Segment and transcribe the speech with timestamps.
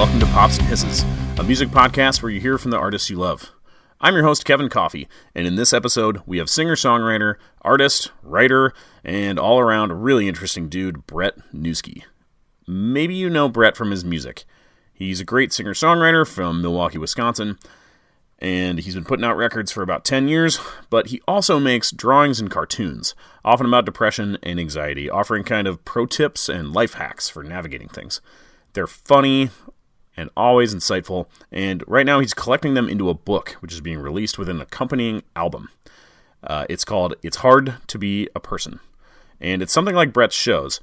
[0.00, 1.02] welcome to Pops and Hisses,
[1.38, 3.52] a music podcast where you hear from the artists you love.
[4.00, 8.72] I'm your host, Kevin Coffey, and in this episode, we have singer songwriter, artist, writer,
[9.04, 12.04] and all around really interesting dude, Brett Newski.
[12.66, 14.44] Maybe you know Brett from his music.
[14.94, 17.58] He's a great singer songwriter from Milwaukee, Wisconsin,
[18.38, 20.58] and he's been putting out records for about 10 years,
[20.88, 23.14] but he also makes drawings and cartoons,
[23.44, 27.88] often about depression and anxiety, offering kind of pro tips and life hacks for navigating
[27.88, 28.22] things.
[28.72, 29.50] They're funny
[30.20, 33.98] and always insightful, and right now he's collecting them into a book, which is being
[33.98, 35.70] released with an accompanying album.
[36.44, 38.80] Uh, it's called It's Hard to Be a Person,
[39.40, 40.78] and it's something like Brett's shows.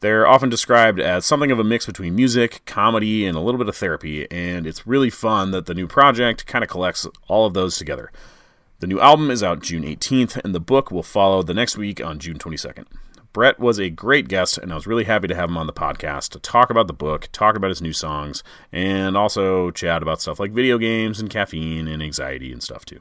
[0.00, 3.68] They're often described as something of a mix between music, comedy, and a little bit
[3.68, 7.52] of therapy, and it's really fun that the new project kind of collects all of
[7.52, 8.10] those together.
[8.78, 12.02] The new album is out June 18th, and the book will follow the next week
[12.02, 12.86] on June 22nd.
[13.32, 15.72] Brett was a great guest, and I was really happy to have him on the
[15.72, 18.42] podcast to talk about the book, talk about his new songs,
[18.72, 23.00] and also chat about stuff like video games and caffeine and anxiety and stuff too.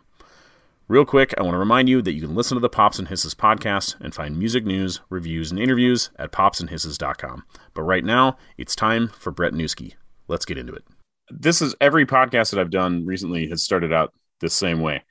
[0.87, 3.07] Real quick, I want to remind you that you can listen to the Pops and
[3.07, 7.43] Hisses podcast and find music news, reviews, and interviews at popsandhisses.com.
[7.73, 9.93] But right now, it's time for Brett Newski.
[10.27, 10.83] Let's get into it.
[11.29, 15.03] This is every podcast that I've done recently has started out the same way.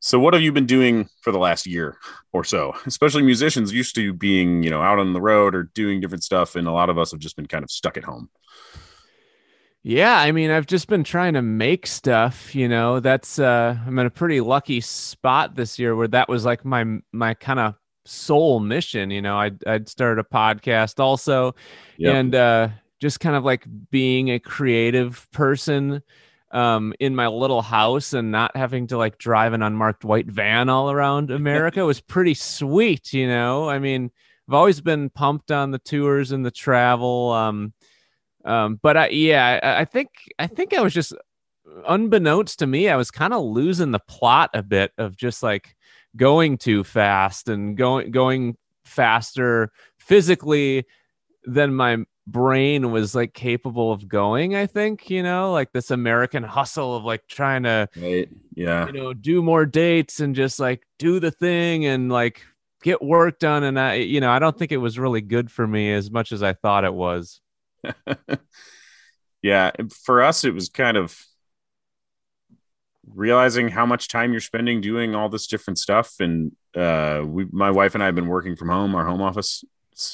[0.00, 1.98] So, what have you been doing for the last year
[2.32, 2.74] or so?
[2.86, 6.56] Especially musicians used to being, you know, out on the road or doing different stuff,
[6.56, 8.30] and a lot of us have just been kind of stuck at home.
[9.82, 13.00] Yeah, I mean, I've just been trying to make stuff, you know.
[13.00, 16.84] That's uh I'm in a pretty lucky spot this year where that was like my
[17.12, 19.38] my kind of sole mission, you know.
[19.38, 21.54] I'd I'd started a podcast also
[21.98, 22.14] yep.
[22.14, 22.68] and uh
[23.00, 26.02] just kind of like being a creative person
[26.52, 30.68] um in my little house and not having to like drive an unmarked white van
[30.68, 33.68] all around America was pretty sweet, you know.
[33.68, 34.10] I mean,
[34.48, 37.72] I've always been pumped on the tours and the travel um
[38.44, 41.12] um, but I, yeah, I, I think I think I was just
[41.86, 45.76] unbeknownst to me, I was kind of losing the plot a bit of just like
[46.16, 50.86] going too fast and going going faster physically
[51.44, 51.98] than my
[52.30, 57.04] brain was like capable of going i think you know like this american hustle of
[57.04, 58.28] like trying to right.
[58.54, 62.42] yeah you know do more dates and just like do the thing and like
[62.82, 65.66] get work done and i you know i don't think it was really good for
[65.66, 67.40] me as much as i thought it was
[69.42, 69.70] yeah,
[70.04, 71.18] for us, it was kind of
[73.06, 76.14] realizing how much time you're spending doing all this different stuff.
[76.20, 79.64] And uh, we, my wife and I have been working from home, our home office,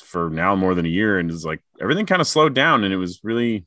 [0.04, 2.92] for now more than a year, and it's like everything kind of slowed down, and
[2.92, 3.66] it was really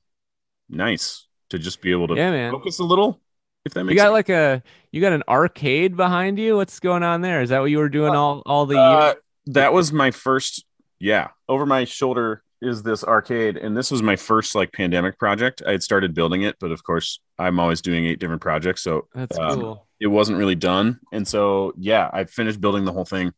[0.70, 2.52] nice to just be able to yeah, man.
[2.52, 3.20] focus a little.
[3.66, 4.14] If that makes you got sense.
[4.14, 6.56] like a you got an arcade behind you.
[6.56, 7.42] What's going on there?
[7.42, 9.14] Is that what you were doing all all the uh,
[9.48, 10.66] That was my first.
[11.00, 15.62] Yeah, over my shoulder is this arcade and this was my first like pandemic project
[15.66, 19.08] i had started building it but of course i'm always doing eight different projects so
[19.14, 23.06] that's um, cool it wasn't really done and so yeah i finished building the whole
[23.06, 23.32] thing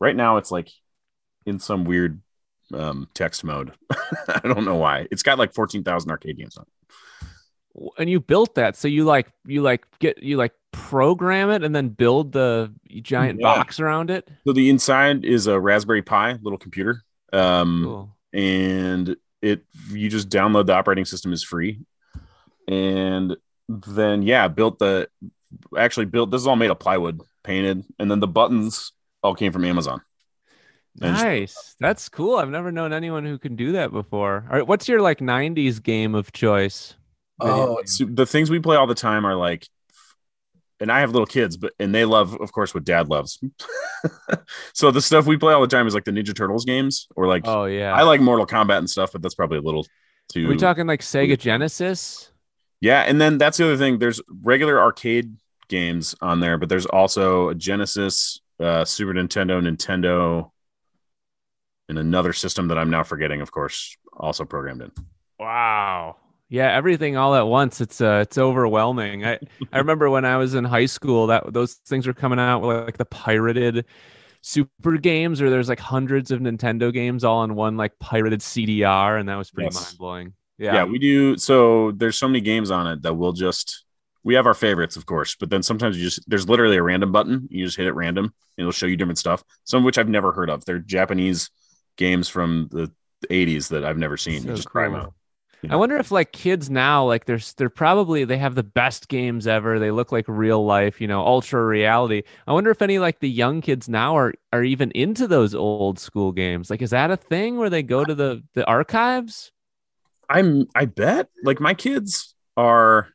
[0.00, 0.68] right now it's like
[1.46, 2.20] in some weird
[2.72, 3.72] um, text mode.
[4.28, 5.06] I don't know why.
[5.10, 7.92] It's got like 14000 arcade games on it.
[7.98, 11.74] And you built that so you like you like get you like program it and
[11.74, 12.72] then build the
[13.02, 13.56] giant yeah.
[13.56, 14.28] box around it?
[14.46, 17.02] So the inside is a raspberry pi little computer
[17.32, 18.16] um cool.
[18.32, 21.80] and it you just download the operating system is free.
[22.68, 23.36] And
[23.68, 25.08] then yeah built the
[25.76, 29.52] actually built this is all made of plywood painted and then the buttons all came
[29.52, 30.00] from amazon
[31.00, 34.66] nice just, that's cool i've never known anyone who can do that before all right
[34.66, 36.94] what's your like 90s game of choice
[37.40, 39.66] oh the things we play all the time are like
[40.80, 43.42] and I have little kids, but and they love, of course, what dad loves.
[44.74, 47.26] so the stuff we play all the time is like the Ninja Turtles games, or
[47.26, 49.86] like oh yeah, I like Mortal Kombat and stuff, but that's probably a little
[50.28, 50.46] too.
[50.46, 52.30] Are we talking like Sega Genesis?
[52.80, 53.98] Yeah, and then that's the other thing.
[53.98, 55.36] There's regular arcade
[55.68, 60.50] games on there, but there's also a Genesis, uh, Super Nintendo, Nintendo,
[61.88, 63.40] and another system that I'm now forgetting.
[63.40, 64.92] Of course, also programmed in.
[65.38, 66.16] Wow.
[66.48, 67.80] Yeah, everything all at once.
[67.80, 69.24] It's uh, it's overwhelming.
[69.24, 69.38] I
[69.72, 72.84] I remember when I was in high school that those things were coming out with
[72.84, 73.86] like the pirated
[74.42, 79.18] super games, or there's like hundreds of Nintendo games all in one like pirated CDR,
[79.18, 79.84] and that was pretty yes.
[79.84, 80.32] mind blowing.
[80.58, 81.36] Yeah, yeah, we do.
[81.36, 83.84] So there's so many games on it that we'll just
[84.22, 87.10] we have our favorites, of course, but then sometimes you just there's literally a random
[87.10, 87.48] button.
[87.50, 89.42] You just hit it random, and it'll show you different stuff.
[89.64, 90.64] Some of which I've never heard of.
[90.64, 91.50] They're Japanese
[91.96, 92.92] games from the
[93.30, 94.42] 80s that I've never seen.
[94.42, 94.72] So you just cool.
[94.72, 95.14] cry them out.
[95.70, 99.46] I wonder if like kids now, like they're they're probably they have the best games
[99.46, 99.78] ever.
[99.78, 102.22] They look like real life, you know, ultra reality.
[102.46, 105.98] I wonder if any like the young kids now are are even into those old
[105.98, 106.70] school games.
[106.70, 109.52] Like, is that a thing where they go to the the archives?
[110.28, 113.08] I'm I bet like my kids are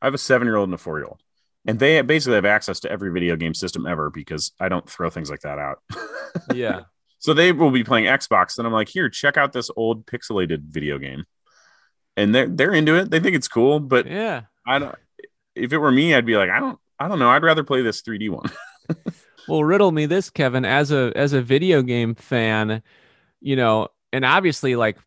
[0.00, 1.20] I have a seven year old and a four year old.
[1.66, 5.08] And they basically have access to every video game system ever because I don't throw
[5.08, 5.78] things like that out.
[6.54, 6.82] yeah.
[7.24, 10.64] So they will be playing Xbox, and I'm like, here, check out this old pixelated
[10.64, 11.24] video game.
[12.18, 13.10] And they're they're into it.
[13.10, 14.42] They think it's cool, but Yeah.
[14.66, 14.94] I don't
[15.54, 17.30] if it were me, I'd be like, I don't I don't know.
[17.30, 18.50] I'd rather play this 3D one.
[19.48, 20.64] Well, riddle me this, Kevin.
[20.64, 22.82] As a as a video game fan,
[23.40, 24.98] you know, and obviously like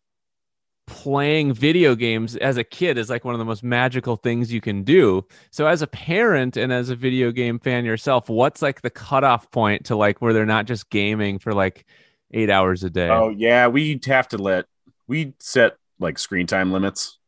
[0.86, 4.60] playing video games as a kid is like one of the most magical things you
[4.60, 5.24] can do.
[5.50, 9.50] So as a parent and as a video game fan yourself, what's like the cutoff
[9.50, 11.84] point to like where they're not just gaming for like
[12.32, 13.08] eight hours a day?
[13.08, 14.66] Oh yeah, we'd have to let
[15.06, 17.18] we set like screen time limits.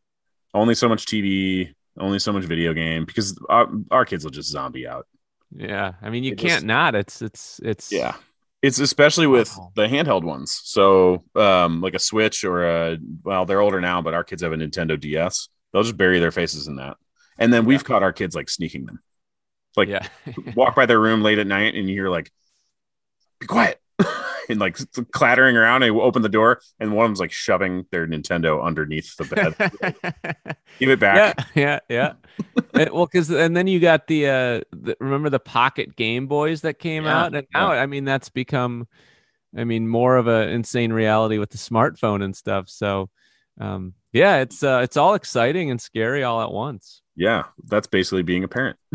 [0.52, 4.50] Only so much TV, only so much video game because our, our kids will just
[4.50, 5.06] zombie out.
[5.54, 5.92] Yeah.
[6.02, 6.94] I mean you It can't just- not.
[6.94, 8.14] It's it's it's Yeah.
[8.62, 10.60] It's especially with the handheld ones.
[10.64, 14.52] So, um, like a Switch or a well, they're older now, but our kids have
[14.52, 15.48] a Nintendo DS.
[15.72, 16.98] They'll just bury their faces in that.
[17.38, 19.00] And then we've caught our kids like sneaking them.
[19.78, 20.06] like- yeah.
[20.54, 22.30] Walk by their room late at night and you hear like,
[23.38, 23.80] "Be quiet,"
[24.50, 24.78] and like
[25.12, 25.82] clattering around.
[25.82, 30.56] And open the door, and one of them's like shoving their Nintendo underneath the bed.
[30.78, 31.34] Give it back.
[31.54, 32.12] Yeah, yeah, yeah.
[32.74, 36.62] And- well, because and then you got the, uh, the remember the Pocket Game Boys
[36.62, 38.88] that came Yeah, out, and now I mean that's become,
[39.56, 42.68] I mean, more of a insane reality with the smartphone and stuff.
[42.68, 43.10] So,
[43.60, 47.02] um, yeah, it's uh, it's all exciting and scary all at once.
[47.16, 48.78] Yeah, that's basically being a parent.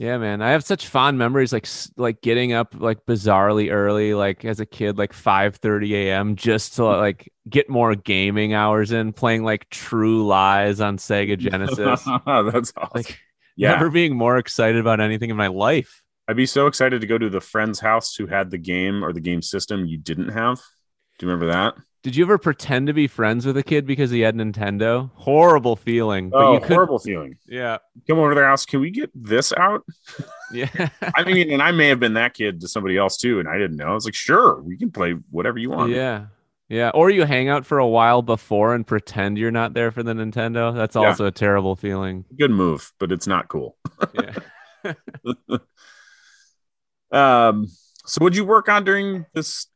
[0.00, 1.68] Yeah, man, I have such fond memories, like
[1.98, 6.36] like getting up like bizarrely early, like as a kid, like five thirty a.m.
[6.36, 11.76] just to like get more gaming hours in, playing like True Lies on Sega Genesis.
[11.76, 12.90] that's awesome.
[12.94, 13.18] like
[13.58, 16.02] yeah, never being more excited about anything in my life.
[16.26, 19.12] I'd be so excited to go to the friend's house who had the game or
[19.12, 20.62] the game system you didn't have.
[21.20, 21.74] Do you remember that?
[22.02, 25.10] Did you ever pretend to be friends with a kid because he had Nintendo?
[25.16, 26.30] Horrible feeling.
[26.30, 27.36] But oh, you could horrible feeling.
[27.46, 27.76] Yeah.
[28.08, 28.64] Come over to their house.
[28.64, 29.84] Can we get this out?
[30.52, 30.88] Yeah.
[31.14, 33.56] I mean, and I may have been that kid to somebody else too, and I
[33.56, 33.86] didn't know.
[33.86, 35.92] I was like, sure, we can play whatever you want.
[35.92, 36.24] yeah.
[36.68, 36.90] Yeah.
[36.92, 40.12] Or you hang out for a while before and pretend you're not there for the
[40.12, 40.74] Nintendo.
[40.74, 41.02] That's Yeah.
[41.06, 42.24] also a terrible feeling.
[42.36, 43.76] Good move, but it's not cool.
[44.14, 44.94] Yeah.
[47.12, 47.66] Um,
[48.06, 49.66] so what'd you work on during this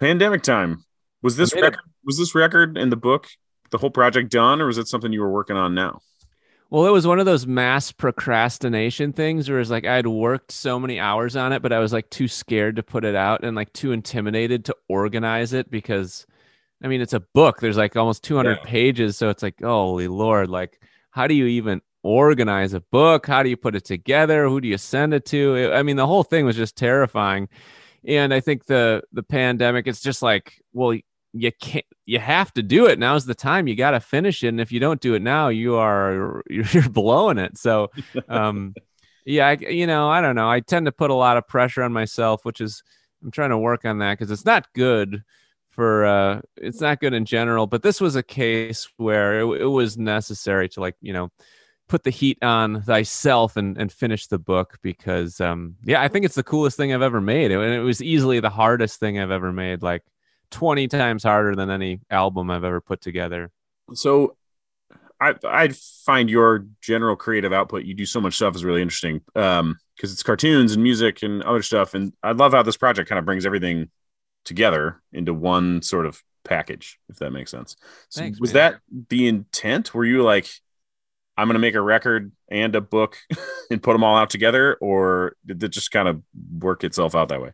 [0.00, 0.84] pandemic time?
[1.22, 3.28] Was this I record was this record in the book
[3.70, 6.00] the whole project done, or was it something you were working on now?
[6.70, 10.80] Well, it was one of those mass procrastination things where it's like I'd worked so
[10.80, 13.56] many hours on it, but I was like too scared to put it out and
[13.56, 16.26] like too intimidated to organize it because
[16.82, 17.60] I mean, it's a book.
[17.60, 18.64] There's like almost 200 Yeah.
[18.64, 19.16] pages.
[19.16, 23.26] So it's like, holy Lord, like, how do you even organize a book?
[23.26, 24.46] How do you put it together?
[24.48, 25.72] Who do you send it to?
[25.72, 27.48] I mean, the whole thing was just terrifying.
[28.06, 30.96] And I think the the pandemic, it's just like, well,
[31.36, 32.98] you can't you have to do it.
[32.98, 33.66] Now's the time.
[33.66, 34.48] You got to finish it.
[34.48, 37.58] And if you don't do it now you are you're blowing it.
[37.58, 37.90] So
[38.28, 38.74] um
[39.24, 40.48] yeah I, you know i don't know.
[40.48, 42.82] I tend to put a lot of pressure on myself which is
[43.22, 45.22] i'm trying to work on that because it's not good
[45.70, 47.66] for uh it's not good in general.
[47.66, 51.30] But this was a case where it, it was necessary to like you know
[51.88, 56.24] put the heat on thyself and and finish the book because um yeah i think
[56.24, 59.30] it's the coolest thing i've ever made and it was easily the hardest thing i've
[59.30, 60.02] ever made like
[60.50, 63.50] 20 times harder than any album I've ever put together.
[63.94, 64.36] So
[65.20, 65.68] I I
[66.04, 69.22] find your general creative output, you do so much stuff is really interesting.
[69.34, 71.94] Um, because it's cartoons and music and other stuff.
[71.94, 73.88] And I love how this project kind of brings everything
[74.44, 77.76] together into one sort of package, if that makes sense.
[78.10, 78.72] So Thanks, was man.
[78.72, 79.94] that the intent?
[79.94, 80.50] Were you like,
[81.36, 83.16] I'm gonna make a record and a book
[83.70, 86.22] and put them all out together, or did it just kind of
[86.58, 87.52] work itself out that way?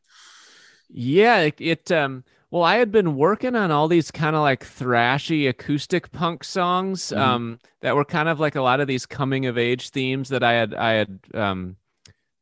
[0.89, 4.65] Yeah, it, it um well I had been working on all these kind of like
[4.65, 7.37] thrashy acoustic punk songs Mhm.
[7.37, 10.43] um that were kind of like a lot of these coming of age themes that
[10.43, 11.77] I had I had um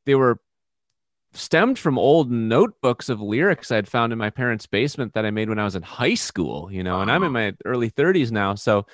[0.07, 0.41] they were
[1.35, 5.49] stemmed from old notebooks of lyrics I'd found in my parents' basement that I made
[5.49, 8.55] when I was in high school, you know, and I'm in my early 30s now.
[8.57, 8.87] So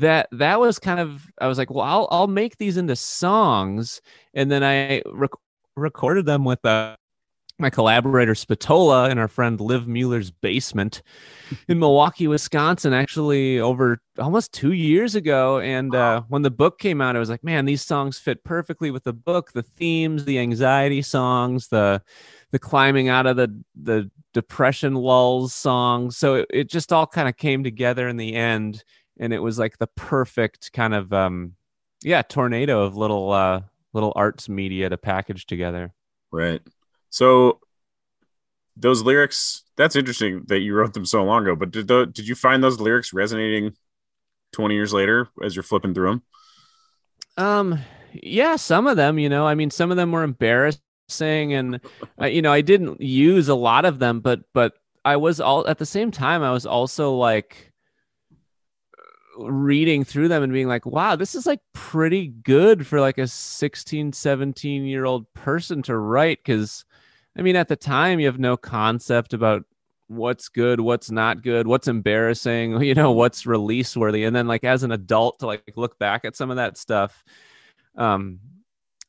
[0.00, 4.00] that that was kind of I was like, well, I'll I'll make these into songs
[4.34, 5.30] and then I rec-
[5.76, 6.96] recorded them with uh
[7.58, 11.02] my collaborator Spatola and our friend Liv Mueller's basement
[11.68, 15.60] in Milwaukee, Wisconsin, actually over almost two years ago.
[15.60, 18.90] And uh, when the book came out, I was like, man, these songs fit perfectly
[18.90, 19.52] with the book.
[19.52, 22.02] The themes, the anxiety songs, the
[22.52, 26.16] the climbing out of the the depression lulls songs.
[26.16, 28.84] So it, it just all kind of came together in the end,
[29.18, 31.54] and it was like the perfect kind of um,
[32.02, 35.92] yeah tornado of little uh, little arts media to package together.
[36.30, 36.60] Right.
[37.10, 37.60] So
[38.76, 39.62] those lyrics.
[39.76, 41.56] That's interesting that you wrote them so long ago.
[41.56, 43.74] But did the, did you find those lyrics resonating
[44.52, 46.22] twenty years later as you're flipping through them?
[47.36, 47.78] Um,
[48.12, 49.18] yeah, some of them.
[49.18, 50.80] You know, I mean, some of them were embarrassing,
[51.20, 51.80] and
[52.20, 55.66] uh, you know, I didn't use a lot of them, but but I was all
[55.66, 56.42] at the same time.
[56.42, 57.65] I was also like
[59.38, 63.26] reading through them and being like wow this is like pretty good for like a
[63.26, 66.84] 16 17 year old person to write because
[67.36, 69.64] i mean at the time you have no concept about
[70.08, 74.64] what's good what's not good what's embarrassing you know what's release worthy and then like
[74.64, 77.24] as an adult to like look back at some of that stuff
[77.96, 78.38] um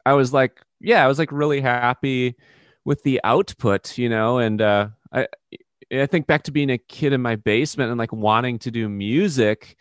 [0.06, 2.36] i was like yeah i was like really happy
[2.86, 4.40] with the output you know?
[4.40, 5.28] And uh i
[5.92, 8.90] i think back to being a kid in my basement and like wanting to do
[8.90, 9.78] music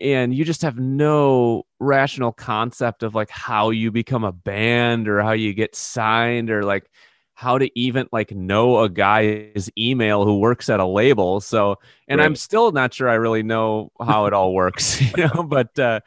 [0.00, 5.22] and you just have no rational concept of like how you become a band or
[5.22, 6.90] how you get signed or like
[7.34, 11.76] how to even like know a guy's email who works at a label so
[12.08, 12.24] and right.
[12.24, 16.00] i'm still not sure i really know how it all works you know but uh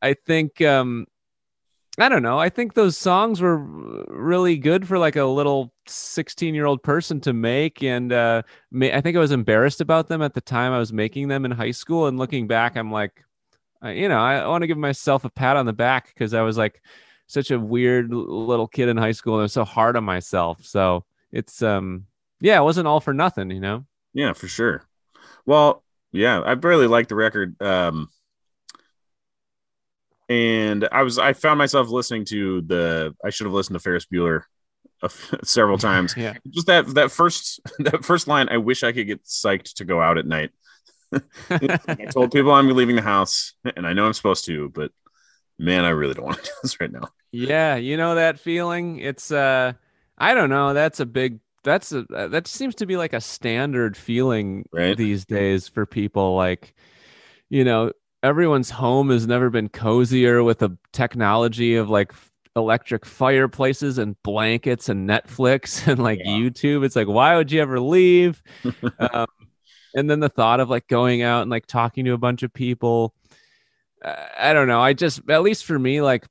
[0.00, 1.06] i think um
[1.98, 2.38] I don't know.
[2.38, 7.20] I think those songs were really good for like a little 16 year old person
[7.20, 7.84] to make.
[7.84, 8.42] And uh,
[8.74, 11.52] I think I was embarrassed about them at the time I was making them in
[11.52, 12.08] high school.
[12.08, 13.24] And looking back, I'm like,
[13.84, 16.58] you know, I want to give myself a pat on the back because I was
[16.58, 16.82] like
[17.28, 20.64] such a weird little kid in high school and I was so hard on myself.
[20.64, 22.06] So it's, um,
[22.40, 23.84] yeah, it wasn't all for nothing, you know?
[24.12, 24.84] Yeah, for sure.
[25.46, 27.60] Well, yeah, I really like the record.
[27.62, 28.08] Um,
[30.28, 34.06] and I was I found myself listening to the I should have listened to Ferris
[34.06, 34.42] Bueller
[35.44, 36.14] several times.
[36.16, 38.48] yeah, just that that first that first line.
[38.48, 40.50] I wish I could get psyched to go out at night.
[41.48, 44.90] I told people I'm leaving the house, and I know I'm supposed to, but
[45.58, 47.08] man, I really don't want to do this right now.
[47.30, 48.98] Yeah, you know that feeling.
[48.98, 49.74] It's uh,
[50.18, 50.74] I don't know.
[50.74, 51.40] That's a big.
[51.62, 54.96] That's a that seems to be like a standard feeling right?
[54.96, 56.36] these days for people.
[56.36, 56.74] Like,
[57.48, 57.92] you know,
[58.24, 62.10] everyone's home has never been cozier with the technology of like
[62.56, 66.32] electric fireplaces and blankets and Netflix and like yeah.
[66.32, 66.84] YouTube.
[66.84, 68.42] It's like, why would you ever leave?
[68.98, 69.26] um,
[69.94, 72.52] and then the thought of like going out and like talking to a bunch of
[72.52, 73.14] people.
[74.02, 74.80] Uh, I don't know.
[74.80, 76.26] I just, at least for me, like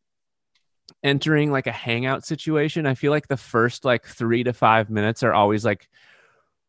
[1.04, 5.22] entering like a hangout situation, I feel like the first like three to five minutes
[5.22, 5.88] are always like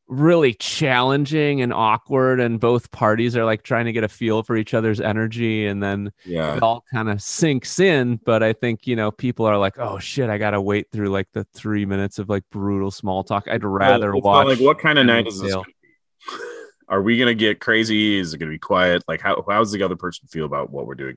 [0.07, 4.55] really challenging and awkward and both parties are like trying to get a feel for
[4.55, 6.57] each other's energy and then yeah.
[6.57, 9.99] it all kind of sinks in but i think you know people are like oh
[9.99, 13.49] shit i gotta wait through like the three minutes of like brutal small talk.
[13.49, 15.57] I'd rather watch like what kind of night is this
[16.89, 18.19] are we gonna get crazy?
[18.19, 19.03] Is it gonna be quiet?
[19.09, 21.17] Like how how's the other person feel about what we're doing?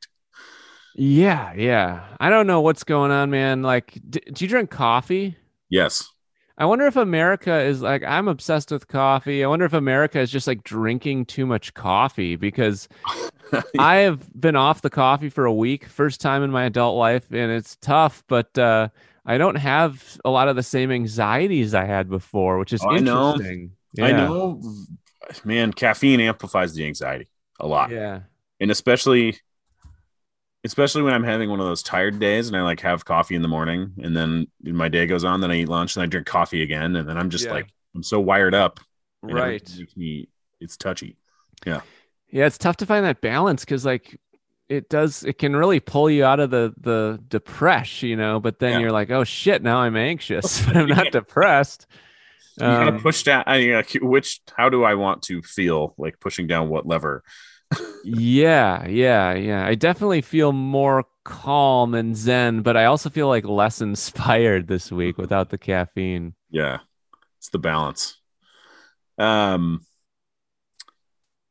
[0.96, 2.06] Yeah yeah.
[2.20, 3.62] I don't know what's going on man.
[3.64, 5.38] Like d- do you drink coffee?
[5.70, 6.10] Yes
[6.58, 9.44] I wonder if America is like I'm obsessed with coffee.
[9.44, 12.88] I wonder if America is just like drinking too much coffee because
[13.80, 17.32] I have been off the coffee for a week, first time in my adult life,
[17.32, 18.90] and it's tough, but uh,
[19.26, 22.96] I don't have a lot of the same anxieties I had before, which is oh,
[22.96, 23.72] interesting.
[24.00, 24.08] I know.
[24.08, 24.08] Yeah.
[24.08, 24.62] I know,
[25.44, 27.28] man, caffeine amplifies the anxiety
[27.60, 27.92] a lot.
[27.92, 28.22] Yeah.
[28.60, 29.38] And especially
[30.64, 33.42] especially when I'm having one of those tired days and I like have coffee in
[33.42, 36.28] the morning and then my day goes on, then I eat lunch and I drink
[36.28, 36.96] coffee again.
[36.96, 37.54] And then I'm just yeah.
[37.54, 38.80] like, I'm so wired up.
[39.22, 39.62] Right.
[39.62, 41.18] It makes me, it's touchy.
[41.66, 41.82] Yeah.
[42.30, 42.46] Yeah.
[42.46, 44.20] It's tough to find that balance because like
[44.68, 48.60] it does, it can really pull you out of the, the depression, you know, but
[48.60, 48.80] then yeah.
[48.80, 51.88] you're like, oh shit, now I'm anxious, but I'm not depressed.
[52.60, 53.44] You um, gotta push down.
[53.46, 57.24] I, uh, which, how do I want to feel like pushing down what lever?
[58.04, 59.66] Yeah, yeah, yeah.
[59.66, 64.92] I definitely feel more calm and zen, but I also feel like less inspired this
[64.92, 66.34] week without the caffeine.
[66.50, 66.80] Yeah.
[67.40, 68.18] It's the balance.
[69.18, 69.82] Um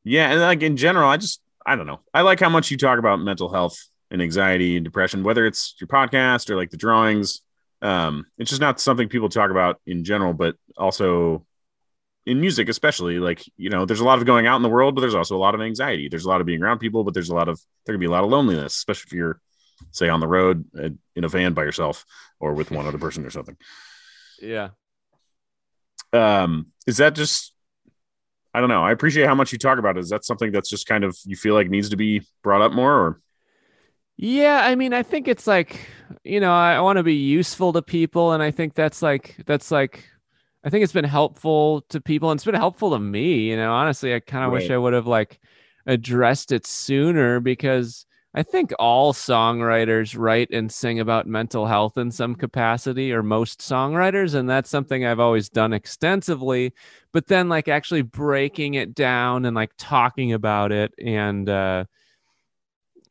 [0.04, 2.00] Yeah, and like in general, I just I don't know.
[2.14, 3.76] I like how much you talk about mental health
[4.10, 7.42] and anxiety and depression, whether it's your podcast or like the drawings.
[7.82, 11.44] Um, it's just not something people talk about in general, but also
[12.26, 14.94] in music especially like you know there's a lot of going out in the world
[14.94, 16.08] but there's also a lot of anxiety.
[16.08, 18.06] There's a lot of being around people but there's a lot of there can be
[18.06, 19.40] a lot of loneliness especially if you're
[19.92, 22.04] say on the road uh, in a van by yourself
[22.40, 23.56] or with one other person or something.
[24.38, 24.68] Yeah.
[26.12, 27.54] Um is that just
[28.52, 28.84] i don't know.
[28.84, 30.00] I appreciate how much you talk about it.
[30.00, 32.72] Is that something that's just kind of you feel like needs to be brought up
[32.72, 33.20] more or?
[34.18, 35.88] Yeah i mean i think it's like
[36.22, 39.36] you know i, I want to be useful to people and i think that's like
[39.46, 40.04] that's like
[40.66, 43.50] I think it's been helpful to people and it's been helpful to me.
[43.50, 44.62] You know, honestly, I kind of right.
[44.62, 45.38] wish I would have like
[45.86, 48.04] addressed it sooner because
[48.34, 53.60] I think all songwriters write and sing about mental health in some capacity, or most
[53.60, 54.34] songwriters.
[54.34, 56.74] And that's something I've always done extensively.
[57.12, 61.84] But then, like, actually breaking it down and like talking about it and, uh,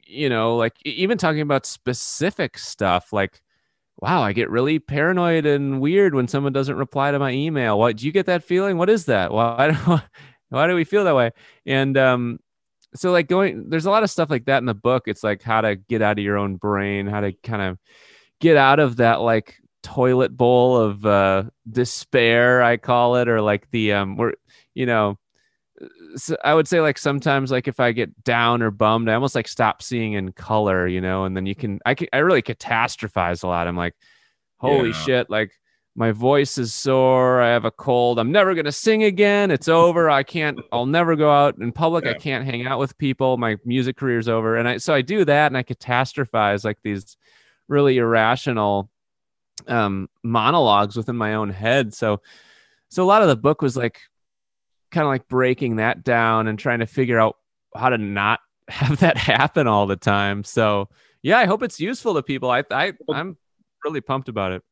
[0.05, 3.41] you know, like even talking about specific stuff, like,
[3.97, 7.79] wow, I get really paranoid and weird when someone doesn't reply to my email.
[7.79, 8.77] What do you get that feeling?
[8.77, 9.31] What is that?
[9.33, 10.01] Why do,
[10.49, 11.31] why do we feel that way?
[11.65, 12.39] And um,
[12.95, 15.41] so like going there's a lot of stuff like that in the book it's like
[15.43, 17.77] how to get out of your own brain how to kind of
[18.39, 23.69] get out of that like toilet bowl of uh despair i call it or like
[23.71, 24.33] the um where
[24.73, 25.17] you know
[26.15, 29.35] so i would say like sometimes like if i get down or bummed i almost
[29.35, 32.41] like stop seeing in color you know and then you can i can i really
[32.41, 33.95] catastrophize a lot i'm like
[34.57, 35.03] holy yeah.
[35.03, 35.51] shit like
[35.95, 37.41] my voice is sore.
[37.41, 38.19] I have a cold.
[38.19, 39.49] I'm never going to sing again.
[39.49, 40.09] It's over.
[40.09, 42.03] I can't, I'll never go out in public.
[42.03, 42.11] Yeah.
[42.11, 43.37] I can't hang out with people.
[43.37, 44.57] My music career's over.
[44.57, 47.15] And I, so I do that and I catastrophize like these
[47.69, 48.89] really irrational
[49.67, 51.93] um, monologues within my own head.
[51.93, 52.21] So,
[52.89, 54.01] so a lot of the book was like
[54.95, 57.35] kind of like breaking that down and trying to figure out
[57.75, 60.43] how to not have that happen all the time.
[60.43, 60.89] So,
[61.21, 62.49] yeah, I hope it's useful to people.
[62.49, 63.37] I, I, I'm
[63.83, 64.63] really pumped about it.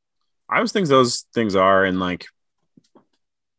[0.50, 2.26] I always think those things are, and like,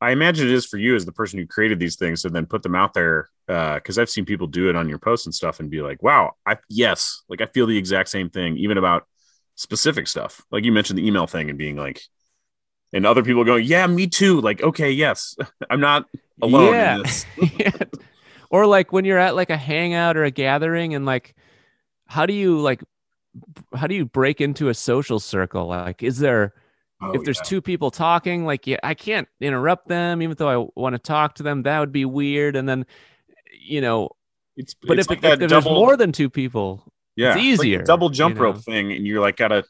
[0.01, 2.47] I imagine it is for you as the person who created these things and then
[2.47, 3.29] put them out there.
[3.47, 6.03] Because uh, I've seen people do it on your posts and stuff, and be like,
[6.03, 9.07] "Wow, I yes, like I feel the exact same thing, even about
[9.55, 10.43] specific stuff.
[10.51, 12.01] Like you mentioned the email thing and being like,
[12.95, 15.37] and other people going, "Yeah, me too." Like, okay, yes,
[15.71, 16.09] I'm not
[16.41, 17.03] alone yeah.
[17.59, 17.71] yeah.
[18.49, 21.35] Or like when you're at like a hangout or a gathering, and like,
[22.07, 22.83] how do you like,
[23.75, 25.67] how do you break into a social circle?
[25.67, 26.55] Like, is there
[27.01, 27.49] Oh, if there's yeah.
[27.49, 31.35] two people talking, like yeah, I can't interrupt them, even though I want to talk
[31.37, 31.65] to them.
[31.65, 32.57] That would be weird.
[32.57, 32.87] And then,
[33.61, 34.11] you know,
[34.57, 36.85] it's but it's if, like if, if double, there's more than two people,
[37.17, 37.79] yeah, it's easier.
[37.79, 38.61] Like double jump rope know?
[38.61, 39.65] thing, and you're like gotta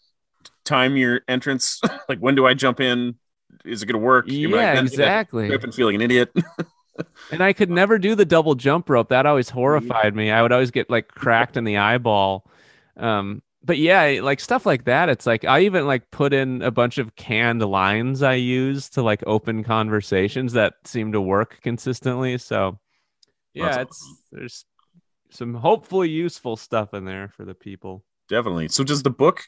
[0.65, 1.81] time your entrance.
[2.09, 3.17] like when do I jump in?
[3.65, 4.27] Is it gonna work?
[4.29, 5.53] Yeah, exactly.
[5.53, 6.35] I've been feeling an idiot.
[7.31, 9.09] and I could never do the double jump rope.
[9.09, 10.31] That always horrified me.
[10.31, 12.51] I would always get like cracked in the eyeball.
[12.97, 15.09] Um, but yeah, like stuff like that.
[15.09, 19.03] It's like I even like put in a bunch of canned lines I use to
[19.03, 22.37] like open conversations that seem to work consistently.
[22.39, 22.79] So
[23.55, 24.65] yeah, That's it's there's
[25.31, 28.05] some hopefully useful stuff in there for the people.
[28.29, 28.69] Definitely.
[28.69, 29.45] So does the book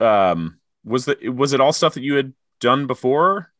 [0.00, 3.52] um was the was it all stuff that you had done before?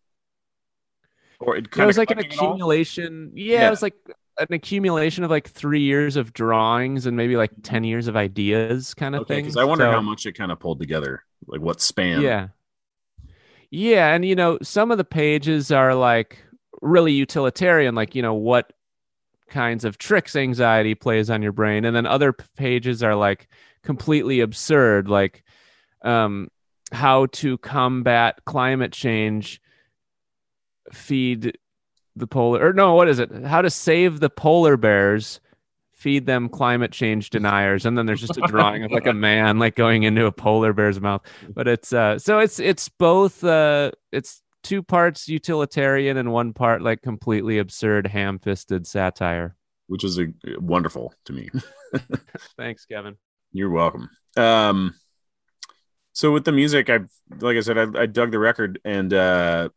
[1.40, 3.33] Or it it was like an accumulation.
[3.35, 3.94] Yeah, yeah, it was like
[4.38, 8.94] an accumulation of like three years of drawings and maybe like 10 years of ideas
[8.94, 9.44] kind of okay, thing.
[9.44, 12.22] Because I wonder so, how much it kind of pulled together, like what span.
[12.22, 12.48] Yeah.
[13.70, 14.14] Yeah.
[14.14, 16.38] And, you know, some of the pages are like
[16.81, 18.72] really utilitarian, like, you know, what
[19.48, 21.85] kinds of tricks anxiety plays on your brain.
[21.85, 23.48] And then other pages are like
[23.83, 25.44] completely absurd, like
[26.02, 26.48] um,
[26.92, 29.61] how to combat climate change,
[30.92, 31.58] feed
[32.16, 33.30] the polar or no, what is it?
[33.44, 35.40] How to save the polar bears,
[35.92, 39.58] feed them climate change deniers, and then there's just a drawing of like a man
[39.58, 41.22] like going into a polar bear's mouth.
[41.54, 46.82] But it's uh so it's it's both uh it's two parts utilitarian and one part
[46.82, 49.56] like completely absurd ham-fisted satire.
[49.87, 50.26] Which is a,
[50.58, 51.48] wonderful to me.
[52.58, 53.16] Thanks, Kevin.
[53.52, 54.11] You're welcome.
[54.37, 54.94] Um
[56.18, 59.68] so with the music, I've like I said, I, I dug the record and uh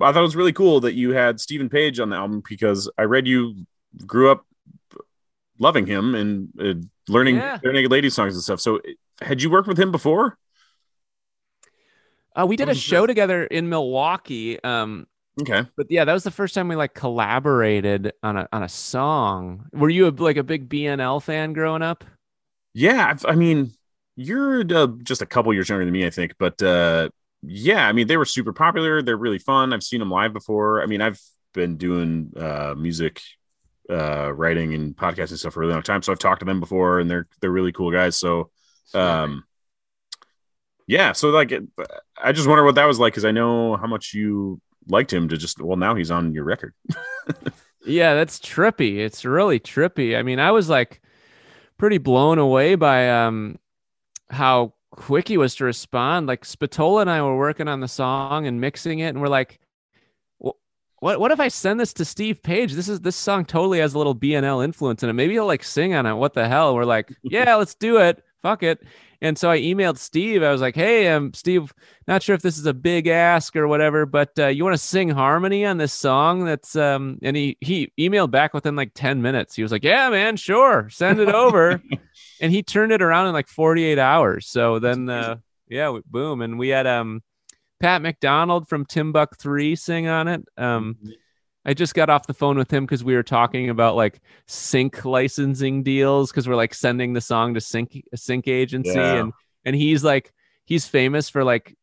[0.00, 2.90] I thought it was really cool that you had Steven Page on the album because
[2.96, 3.66] I read you
[4.06, 4.46] grew up
[5.58, 7.58] loving him and uh, learning yeah.
[7.58, 8.58] Barenaked Lady songs and stuff.
[8.58, 8.80] So,
[9.20, 10.38] had you worked with him before?
[12.34, 14.62] Uh, we did a show together in Milwaukee.
[14.64, 15.08] Um,
[15.42, 18.68] okay, but yeah, that was the first time we like collaborated on a on a
[18.68, 19.66] song.
[19.74, 22.02] Were you a, like a big BNL fan growing up?
[22.72, 23.72] Yeah, I mean,
[24.16, 27.10] you're uh, just a couple years younger than me, I think, but uh,
[27.42, 29.02] yeah, I mean, they were super popular.
[29.02, 29.72] They're really fun.
[29.72, 30.82] I've seen them live before.
[30.82, 31.20] I mean, I've
[31.54, 33.20] been doing uh, music
[33.88, 36.60] uh, writing and podcasting stuff for a really long time, so I've talked to them
[36.60, 38.16] before, and they're they're really cool guys.
[38.16, 38.50] So,
[38.94, 39.44] um,
[40.86, 41.52] yeah, so like,
[42.22, 45.28] I just wonder what that was like because I know how much you liked him
[45.28, 46.74] to just well now he's on your record.
[47.86, 48.98] yeah, that's trippy.
[48.98, 50.18] It's really trippy.
[50.18, 51.00] I mean, I was like
[51.78, 53.58] pretty blown away by um
[54.30, 56.26] how quick he was to respond.
[56.26, 59.60] Like Spatola and I were working on the song and mixing it, and we're like,
[60.38, 62.74] what what if I send this to Steve Page?
[62.74, 65.14] This is this song totally has a little BNL influence in it.
[65.14, 66.14] Maybe he'll like sing on it.
[66.14, 66.74] What the hell?
[66.74, 68.22] We're like, yeah, let's do it.
[68.42, 68.82] Fuck it.
[69.22, 70.42] And so I emailed Steve.
[70.42, 71.72] I was like, "Hey, um, Steve,
[72.08, 74.78] not sure if this is a big ask or whatever, but uh, you want to
[74.78, 79.20] sing harmony on this song?" That's um, and he he emailed back within like ten
[79.20, 79.54] minutes.
[79.54, 81.82] He was like, "Yeah, man, sure, send it over,"
[82.40, 84.46] and he turned it around in like forty eight hours.
[84.46, 85.36] So then, uh,
[85.68, 87.22] yeah, we, boom, and we had um,
[87.78, 90.44] Pat MacDonald from Timbuk 3 sing on it.
[90.56, 90.96] Um.
[90.98, 91.10] Mm-hmm
[91.64, 95.04] I just got off the phone with him because we were talking about like sync
[95.04, 99.16] licensing deals because we're like sending the song to sync sync agency yeah.
[99.16, 99.32] and
[99.64, 100.32] and he's like
[100.64, 101.76] he's famous for like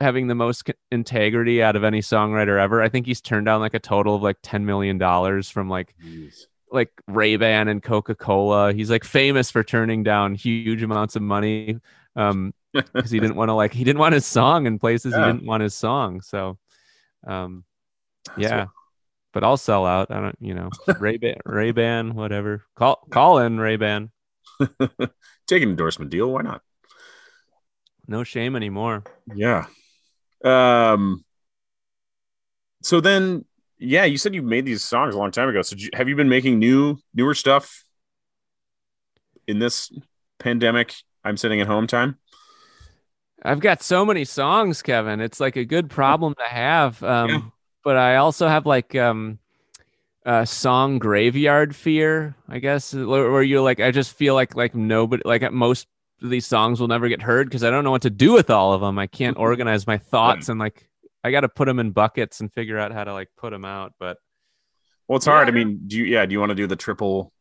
[0.00, 2.80] having the most integrity out of any songwriter ever.
[2.80, 5.94] I think he's turned down like a total of like ten million dollars from like
[6.02, 6.46] Jeez.
[6.70, 8.72] like Ray Ban and Coca Cola.
[8.72, 11.80] He's like famous for turning down huge amounts of money
[12.16, 15.26] um because he didn't want to like he didn't want his song in places yeah.
[15.26, 16.22] he didn't want his song.
[16.22, 16.58] So
[17.26, 17.64] um
[18.36, 18.66] yeah
[19.32, 20.10] but I'll sell out.
[20.10, 22.64] I don't, you know, Ray Ban, Ray Ban, whatever.
[22.76, 24.10] Call call in Ray Ban.
[25.46, 26.30] Take an endorsement deal.
[26.30, 26.62] Why not?
[28.06, 29.04] No shame anymore.
[29.34, 29.66] Yeah.
[30.44, 31.24] Um.
[32.82, 33.44] So then,
[33.78, 35.62] yeah, you said you made these songs a long time ago.
[35.62, 37.84] So you, have you been making new, newer stuff
[39.46, 39.92] in this
[40.38, 40.94] pandemic?
[41.24, 42.18] I'm sitting at home time.
[43.42, 45.20] I've got so many songs, Kevin.
[45.20, 47.02] It's like a good problem to have.
[47.02, 47.40] Um, yeah
[47.88, 49.38] but I also have like um
[50.26, 55.22] uh song graveyard fear, I guess, where you're like I just feel like like nobody
[55.24, 55.88] like at most
[56.20, 58.50] of these songs will never get heard because I don't know what to do with
[58.50, 58.98] all of them.
[58.98, 60.86] I can't organize my thoughts and like
[61.24, 63.64] I got to put them in buckets and figure out how to like put them
[63.64, 63.94] out.
[63.98, 64.18] But
[65.06, 65.48] well, it's hard.
[65.48, 65.54] Yeah.
[65.54, 66.26] I mean, do you yeah?
[66.26, 67.32] Do you want to do the triple,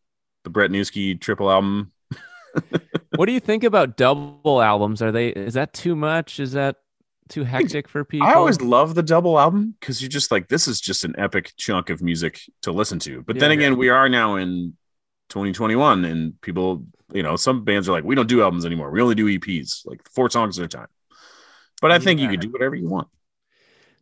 [0.45, 1.91] the Brett Newski triple album?
[3.17, 5.01] what do you think about double albums?
[5.01, 6.39] Are they is that too much?
[6.39, 6.77] Is that
[7.29, 8.27] too hectic for people.
[8.27, 11.53] I always love the double album because you're just like, this is just an epic
[11.57, 13.21] chunk of music to listen to.
[13.23, 13.77] But yeah, then again, yeah.
[13.77, 14.75] we are now in
[15.29, 18.91] 2021 and people, you know, some bands are like, we don't do albums anymore.
[18.91, 20.87] We only do EPs, like four songs at a time.
[21.81, 23.07] But I think you could do whatever you want.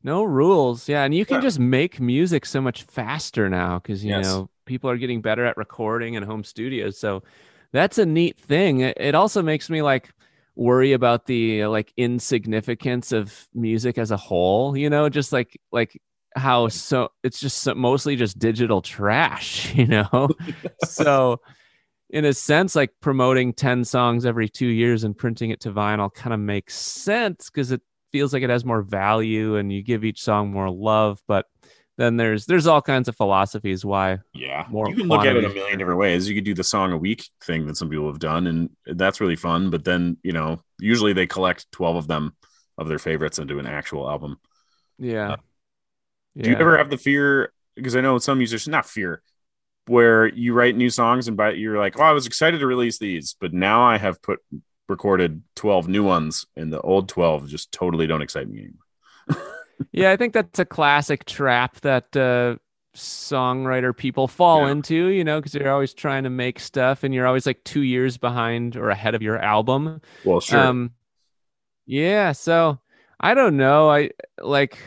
[0.02, 0.88] No rules.
[0.88, 1.04] Yeah.
[1.04, 4.26] And you can just make music so much faster now because, you yes.
[4.26, 6.98] know, people are getting better at recording in home studios.
[6.98, 7.24] So
[7.72, 8.82] that's a neat thing.
[8.82, 10.12] It also makes me like,
[10.56, 16.00] worry about the like insignificance of music as a whole you know just like like
[16.36, 20.30] how so it's just so, mostly just digital trash you know?
[20.86, 21.39] So
[22.10, 26.13] in a sense like promoting 10 songs every 2 years and printing it to vinyl
[26.13, 30.06] kind of makes sense cuz it feels like it has more value and you give
[30.06, 31.48] each song more love but
[31.98, 34.66] then there's there's all kinds of philosophies why yeah.
[34.70, 36.28] more you can look at it a million different ways.
[36.28, 39.22] You could do the song a week thing that some people have done and that's
[39.22, 42.36] really fun but then you know usually they collect 12 of them
[42.78, 44.38] of their favorites into an actual album.
[44.98, 45.38] Yeah, uh,
[46.36, 46.44] yeah.
[46.44, 49.22] do you ever have the fear because i know some musicians not fear
[49.88, 52.98] where you write new songs and by you're like oh i was excited to release
[52.98, 54.40] these but now i have put
[54.88, 59.48] recorded 12 new ones and the old 12 just totally don't excite me anymore
[59.92, 62.58] yeah, I think that's a classic trap that uh,
[62.96, 64.72] songwriter people fall yeah.
[64.72, 67.82] into, you know, because you're always trying to make stuff and you're always like two
[67.82, 70.02] years behind or ahead of your album.
[70.24, 70.60] Well, sure.
[70.60, 70.92] Um,
[71.86, 72.32] yeah.
[72.32, 72.80] So
[73.20, 73.90] I don't know.
[73.90, 74.78] I like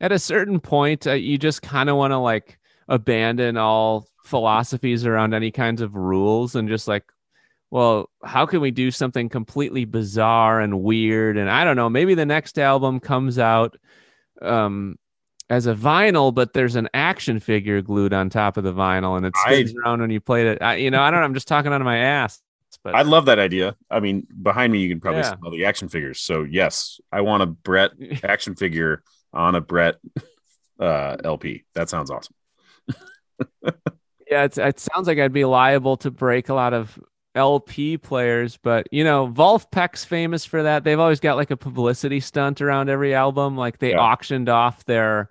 [0.00, 5.06] at a certain point, uh, you just kind of want to like abandon all philosophies
[5.06, 7.04] around any kinds of rules and just like
[7.70, 11.36] well, how can we do something completely bizarre and weird?
[11.36, 13.76] And I don't know, maybe the next album comes out
[14.42, 14.98] um,
[15.48, 19.24] as a vinyl, but there's an action figure glued on top of the vinyl and
[19.24, 20.62] it spins I, around when you played it.
[20.62, 21.26] I, you know, I don't know.
[21.26, 22.40] I'm just talking out of my ass.
[22.82, 23.76] But I love that idea.
[23.90, 25.30] I mean, behind me, you can probably yeah.
[25.30, 26.20] see all the action figures.
[26.20, 27.90] So, yes, I want a Brett
[28.24, 29.02] action figure
[29.32, 29.96] on a Brett
[30.78, 31.64] uh, LP.
[31.74, 32.34] That sounds awesome.
[34.30, 36.98] yeah, it sounds like I'd be liable to break a lot of
[37.40, 40.84] LP players, but you know, Vulfpeck's famous for that.
[40.84, 43.56] They've always got like a publicity stunt around every album.
[43.56, 43.98] Like they yeah.
[43.98, 45.30] auctioned off their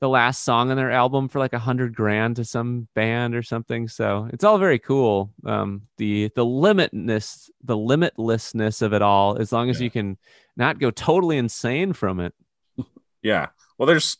[0.00, 3.42] the last song on their album for like a hundred grand to some band or
[3.42, 3.88] something.
[3.88, 5.32] So it's all very cool.
[5.46, 9.84] Um, the the limitness, the limitlessness of it all, as long as yeah.
[9.84, 10.18] you can
[10.56, 12.34] not go totally insane from it.
[13.22, 13.48] Yeah.
[13.76, 14.18] Well, there's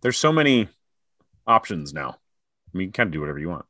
[0.00, 0.68] there's so many
[1.46, 2.16] options now.
[2.74, 3.66] I mean, you can kind of do whatever you want.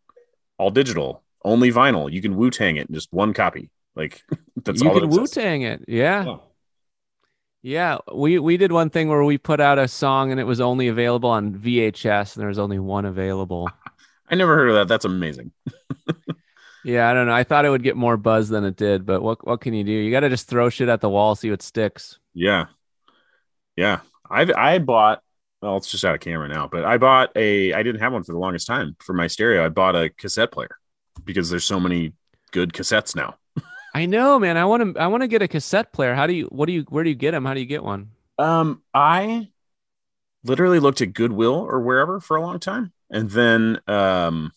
[0.57, 2.13] All digital, only vinyl.
[2.13, 3.71] You can Wu Tang it in just one copy.
[3.95, 4.23] Like
[4.65, 4.95] that's you all.
[4.95, 5.85] You can Wu Tang it.
[5.89, 6.25] Yeah.
[6.25, 6.37] yeah.
[7.65, 10.61] Yeah, we we did one thing where we put out a song and it was
[10.61, 13.71] only available on VHS and there was only one available.
[14.29, 14.89] I never heard of that.
[14.89, 15.53] That's amazing.
[16.85, 17.35] yeah, I don't know.
[17.35, 19.85] I thought it would get more buzz than it did, but what what can you
[19.85, 19.93] do?
[19.93, 22.19] You got to just throw shit at the wall, see what sticks.
[22.35, 22.65] Yeah,
[23.77, 24.01] yeah.
[24.29, 25.23] I I bought.
[25.61, 27.73] Well, it's just out of camera now, but I bought a.
[27.75, 29.65] I didn't have one for the longest time for my stereo.
[29.65, 30.77] I bought a cassette player
[31.25, 32.13] because there's so many
[32.51, 33.37] good cassettes now.
[33.95, 34.57] I know, man.
[34.57, 35.01] I want to.
[35.01, 36.15] I want to get a cassette player.
[36.15, 36.47] How do you?
[36.47, 36.83] What do you?
[36.89, 37.45] Where do you get them?
[37.45, 38.11] How do you get one?
[38.39, 39.49] Um, I
[40.45, 44.53] literally looked at Goodwill or wherever for a long time, and then um,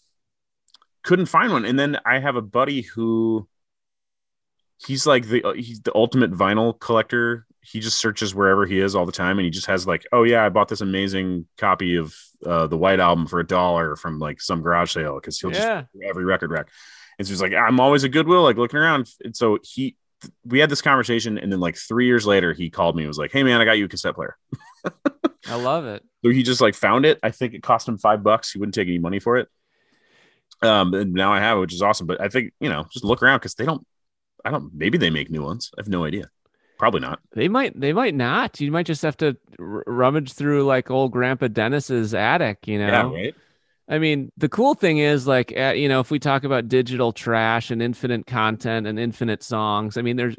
[1.03, 1.65] couldn't find one.
[1.65, 3.47] And then I have a buddy who
[4.85, 7.44] he's like the he's the ultimate vinyl collector.
[7.65, 10.23] He just searches wherever he is all the time, and he just has like, oh
[10.23, 14.19] yeah, I bought this amazing copy of uh, the White Album for a dollar from
[14.19, 15.81] like some garage sale because he'll Yeah.
[15.81, 16.67] just every record rack.
[17.17, 19.09] And so he's like, I'm always a Goodwill, like looking around.
[19.23, 19.95] And so he,
[20.45, 23.17] we had this conversation, and then like three years later, he called me and was
[23.17, 24.35] like, Hey man, I got you a cassette player.
[25.47, 26.03] I love it.
[26.23, 27.19] So he just like found it.
[27.23, 28.51] I think it cost him five bucks.
[28.51, 29.47] He wouldn't take any money for it.
[30.61, 32.07] Um, and now I have it, which is awesome.
[32.07, 33.85] But I think you know, just look around because they don't.
[34.43, 34.71] I don't.
[34.73, 35.71] Maybe they make new ones.
[35.77, 36.29] I have no idea.
[36.77, 37.19] Probably not.
[37.33, 37.79] They might.
[37.79, 38.59] They might not.
[38.59, 42.67] You might just have to r- rummage through like old Grandpa Dennis's attic.
[42.67, 43.13] You know.
[43.13, 43.35] Yeah, right.
[43.87, 47.11] I mean, the cool thing is, like, uh, you know, if we talk about digital
[47.11, 50.35] trash and infinite content and infinite songs, I mean, there's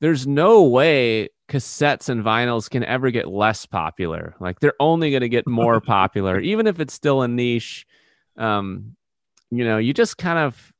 [0.00, 4.34] there's no way cassettes and vinyls can ever get less popular.
[4.40, 7.86] Like, they're only going to get more popular, even if it's still a niche.
[8.36, 8.96] Um,
[9.50, 10.72] you know, you just kind of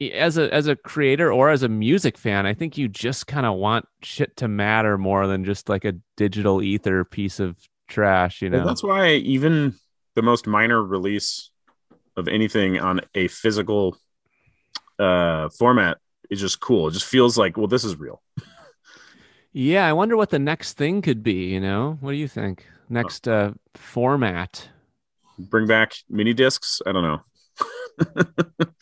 [0.00, 3.46] as a as a creator or as a music fan, I think you just kind
[3.46, 7.56] of want shit to matter more than just like a digital ether piece of
[7.88, 8.42] trash.
[8.42, 9.74] You know, Well, that's why even
[10.14, 11.50] the most minor release
[12.16, 13.96] of anything on a physical
[14.98, 15.98] uh, format
[16.30, 16.88] is just cool.
[16.88, 18.22] It just feels like, well, this is real.
[19.52, 21.98] Yeah, I wonder what the next thing could be, you know?
[22.00, 22.66] What do you think?
[22.88, 24.68] Next uh format.
[25.38, 26.82] Bring back mini discs.
[26.84, 28.66] I don't know.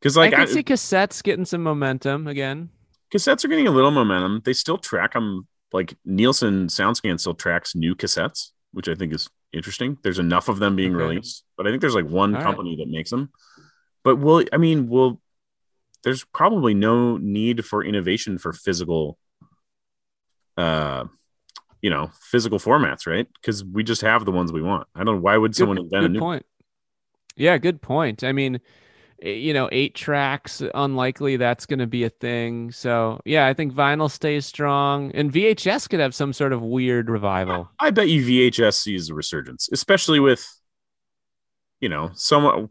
[0.00, 2.70] Because like I can I- see cassettes getting some momentum again.
[3.12, 4.42] cassettes are getting a little momentum.
[4.44, 5.46] They still track them.
[5.72, 9.98] Like Nielsen SoundScan still tracks new cassettes, which I think is interesting.
[10.02, 11.04] There's enough of them being Okay.
[11.04, 12.44] released, but I think there's like one All right.
[12.44, 13.30] company that makes them.
[14.02, 15.20] But will I mean, will
[16.02, 19.18] there's probably no need for innovation for physical,
[20.56, 21.04] uh,
[21.82, 23.26] you know, physical formats, right?
[23.40, 24.88] Because we just have the ones we want.
[24.94, 25.16] I don't.
[25.16, 26.18] know Why would someone good, invent a new?
[26.18, 26.46] point.
[27.36, 28.22] Yeah, good point.
[28.24, 28.60] I mean,
[29.22, 32.70] Eh, you know, eight tracks, unlikely that's going to be a thing.
[32.72, 37.10] So, yeah, I think vinyl stays strong and VHS could have some sort of weird
[37.10, 37.70] revival.
[37.78, 40.46] I bet you VHS sees a resurgence, especially with,
[41.80, 42.68] you know, someone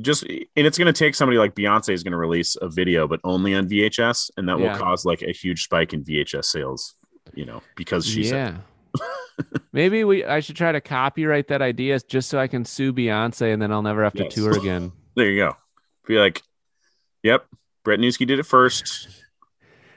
[0.00, 3.06] just, and it's going to take somebody like Beyonce is going to release a video,
[3.06, 4.72] but only on VHS, and that Yeah.
[4.72, 6.94] will cause like a huge spike in VHS sales,
[7.34, 8.56] you know, because she's yeah.
[9.72, 13.52] Maybe we I should try to copyright that idea just so I can sue Beyonce
[13.52, 14.34] and then I'll never have to Yes.
[14.34, 14.92] tour again.
[15.16, 15.30] there.
[15.30, 15.56] You go.
[16.06, 16.42] Be like,
[17.22, 17.46] yep,
[17.84, 19.08] Brett Newski did it first.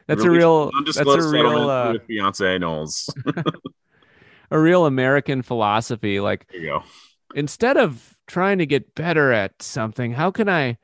[0.08, 3.10] That's a real an that's a real uh, with Beyonce Knowles.
[4.51, 6.19] a real American philosophy.
[6.19, 6.84] Like there you go.
[7.36, 10.77] instead of trying to get better at something, how can I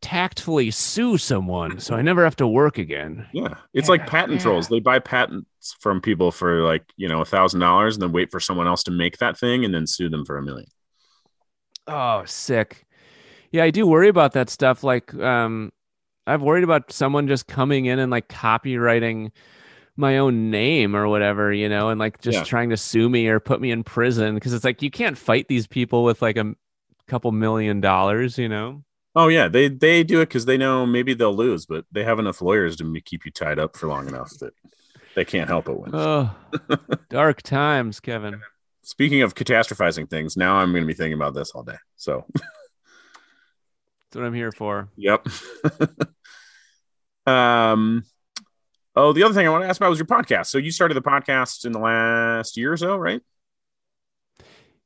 [0.00, 3.26] tactfully sue someone so I never have to work again?
[3.32, 4.42] Yeah, it's Yeah, like patent yeah.
[4.42, 4.68] trolls.
[4.68, 8.30] They buy patents from people for like you know a thousand dollars, and then wait
[8.30, 10.68] for someone else to make that thing, and then sue them for a million.
[11.86, 12.86] Oh, sick.
[13.54, 14.82] Yeah, I do worry about that stuff.
[14.82, 15.70] Like, um,
[16.26, 19.30] I've worried about someone just coming in and like copywriting
[19.96, 22.42] my own name or whatever, you know, and like just Yeah.
[22.42, 25.46] trying to sue me or put me in prison because it's like you can't fight
[25.46, 26.52] these people with like a
[27.06, 28.82] couple million dollars, you know.
[29.14, 32.18] Oh yeah, they they do it because they know maybe they'll lose, but they have
[32.18, 34.52] enough lawyers to keep you tied up for long enough that
[35.14, 35.94] they can't help but win.
[35.94, 36.34] Oh,
[37.08, 38.40] dark times, Kevin.
[38.82, 41.76] Speaking of catastrophizing things, now I'm going to be thinking about this all day.
[41.94, 42.26] So,
[44.14, 44.88] That's what I'm here for.
[44.96, 45.26] yep.
[47.26, 48.04] um.
[48.94, 50.46] Oh, the other thing I want to ask about was your podcast.
[50.46, 53.20] So you started the podcast in the last year or so, right?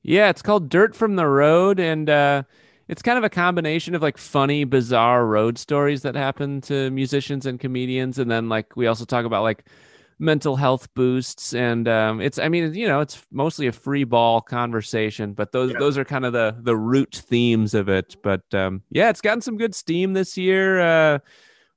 [0.02, 2.44] Yeah, it's called Dirt from the Road, and uh,
[2.88, 7.44] it's kind of a combination of like funny, bizarre road stories that happen to musicians
[7.44, 9.66] and comedians, and then like we also talk about like
[10.18, 14.40] mental health boosts, and um, it's I mean you know it's mostly a free ball
[14.40, 15.78] conversation, but those Yeah.
[15.78, 18.16] those are kind of the the root themes of it.
[18.22, 20.80] But um, yeah, it's gotten some good steam this year.
[20.80, 21.18] Uh,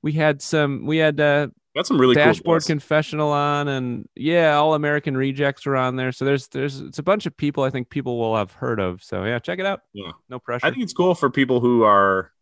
[0.02, 2.66] we had some we had uh, That's some really dashboard cool.
[2.66, 7.02] confessional on and yeah all american rejects are on there so there's there's it's a
[7.04, 9.80] bunch of people i think people will have heard of so yeah check it out
[9.94, 10.10] Yeah.
[10.28, 12.32] no pressure I think it's cool for people who are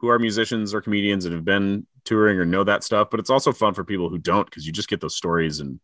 [0.00, 3.30] who are musicians or comedians and have been touring or know that stuff, but it's
[3.30, 5.78] also fun for people who don't because you just get those stories and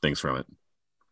[0.00, 0.46] things from it.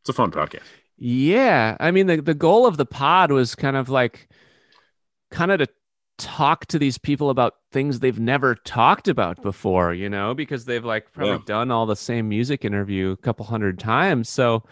[0.00, 0.62] It's a fun podcast.
[0.96, 4.28] yeah i mean the, the goal of the pod was kind of like
[5.30, 5.66] kind of to
[6.18, 10.84] talk to these people about things they've never talked about before you know because they've
[10.84, 11.38] like probably Yeah.
[11.46, 14.62] done all the same music interview a couple hundred times so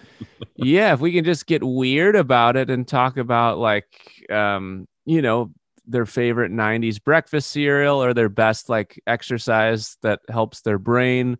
[0.56, 3.86] yeah if we can just get weird about it and talk about like
[4.30, 5.50] um you know
[5.88, 11.38] their favorite 90s breakfast cereal or their best like exercise that helps their brain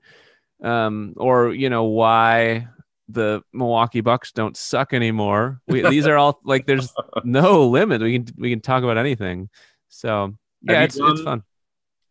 [0.63, 2.69] um, or you know why
[3.09, 5.61] the Milwaukee Bucks don't suck anymore.
[5.67, 6.93] We, these are all like there's
[7.25, 8.03] no limit.
[8.03, 9.49] We can we can talk about anything.
[9.89, 11.43] So yeah, it's done, it's fun.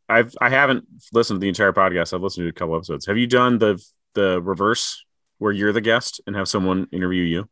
[0.10, 2.14] I've I haven't listened to the entire podcast.
[2.14, 3.06] I've listened to a couple episodes.
[3.06, 5.04] Have you done the the reverse
[5.38, 7.50] where you're the guest and have someone interview you?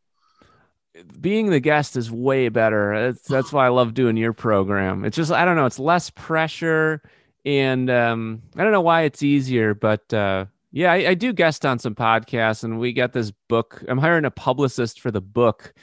[1.19, 3.11] Being the guest is way better.
[3.11, 5.03] That's that's why I love doing your program.
[5.05, 5.65] It's just I don't know.
[5.65, 7.01] It's less pressure,
[7.43, 11.65] and um, I don't know why it's easier, but uh, yeah, I, I, do guest
[11.65, 13.83] on some podcasts, and we got this book.
[13.87, 15.73] I'm hiring a publicist for the book,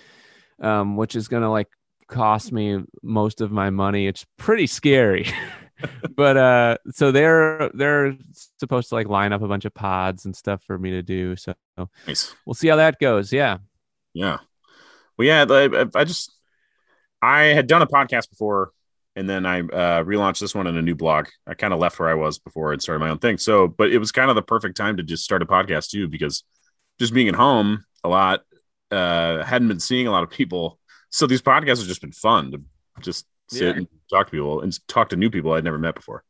[0.61, 1.69] um, which is going to like
[2.09, 4.07] cost me most of my money.
[4.07, 5.27] It's pretty scary.
[6.15, 8.17] but uh so they're they're
[8.59, 11.35] supposed to like line up a bunch of pods and stuff for me to do
[11.35, 11.55] so
[12.07, 12.37] nice.
[12.47, 13.59] we'll see how that goes yeah
[14.15, 14.39] yeah
[15.19, 16.33] well yeah I, I just
[17.21, 18.73] i had done a podcast before
[19.15, 21.27] and then I uh, relaunched this one in a new blog.
[21.47, 23.39] I kind of left where I was before and started my own thing.
[23.39, 26.09] So, but it was kind of the perfect time to just start a podcast too,
[26.09, 26.45] because
[26.99, 28.43] just being at home a lot,
[28.91, 30.79] uh, hadn't been seeing a lot of people.
[31.11, 32.63] So these podcasts have just been fun to
[33.01, 33.79] just sit yeah.
[33.79, 36.25] and talk to people and talk to new people I'd never met before.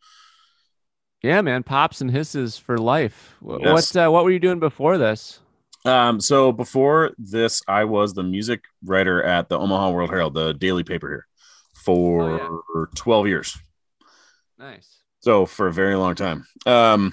[1.23, 3.37] Yeah, man, pops and hisses for life.
[3.47, 3.95] Yes.
[3.95, 5.38] What uh, what were you doing before this?
[5.85, 10.53] Um, so before this, I was the music writer at the Omaha World Herald, the
[10.55, 11.27] daily paper here
[11.75, 12.85] for oh, yeah.
[12.95, 13.59] 12 years.
[14.59, 15.01] Nice.
[15.21, 16.47] So for a very long time.
[16.66, 17.12] Um,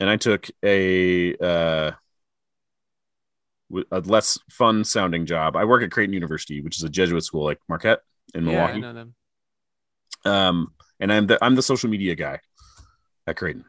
[0.00, 1.92] and I took a uh,
[3.90, 5.56] a less fun sounding job.
[5.56, 8.00] I work at Creighton University, which is a Jesuit school like Marquette
[8.34, 8.72] in Milwaukee.
[8.80, 9.14] Yeah, I know them.
[10.24, 12.40] Um, and I'm the I'm the social media guy
[13.26, 13.64] at Creighton.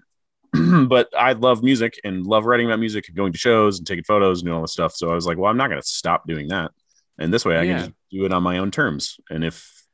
[0.88, 4.04] but I love music and love writing about music and going to shows and taking
[4.04, 4.96] photos and doing all this stuff.
[4.96, 6.72] So I was like, well, I'm not going to stop doing that.
[7.18, 7.84] And this way I yeah.
[7.84, 9.20] can do it on my own terms.
[9.30, 9.86] And if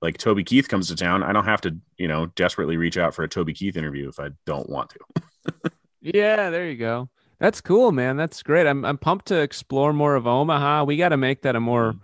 [0.00, 3.14] like Toby Keith comes to town, I don't have to, you know, desperately reach out
[3.14, 5.70] for a Toby Keith interview if I don't want to.
[6.00, 7.08] yeah, there you go.
[7.40, 8.16] That's cool, man.
[8.16, 8.66] That's great.
[8.66, 10.84] I'm I'm pumped to explore more of Omaha.
[10.84, 12.00] We got to make that a more mm.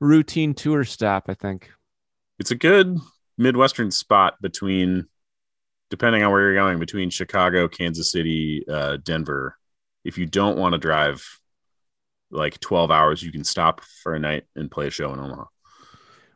[0.00, 1.70] routine tour stop, I think.
[2.38, 2.98] It's a good
[3.36, 5.06] midwestern spot between
[5.90, 9.56] depending on where you're going between Chicago, Kansas City, uh, Denver.
[10.04, 11.24] If you don't want to drive
[12.30, 15.44] like 12 hours, you can stop for a night and play a show in Omaha